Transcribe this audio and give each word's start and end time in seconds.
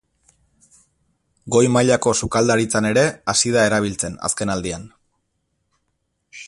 Goi 1.55 1.61
mailako 1.75 2.13
sukaldaritzan 2.21 2.89
ere 2.93 3.05
hasi 3.35 3.53
da 3.57 3.67
erabiltzen 3.71 4.19
azken 4.31 4.55
aldian. 4.55 4.93